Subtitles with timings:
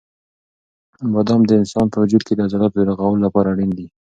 [1.13, 3.87] بادام د انسان په وجود کې د عضلاتو د رغولو لپاره اړین دي.